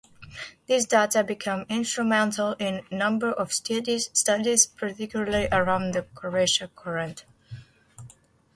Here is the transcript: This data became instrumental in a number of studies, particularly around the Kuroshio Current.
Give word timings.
This 0.65 0.85
data 0.85 1.23
became 1.23 1.67
instrumental 1.69 2.53
in 2.53 2.81
a 2.89 2.95
number 2.95 3.31
of 3.31 3.53
studies, 3.53 4.07
particularly 4.65 5.47
around 5.51 5.93
the 5.93 6.01
Kuroshio 6.15 6.71
Current. 6.75 7.23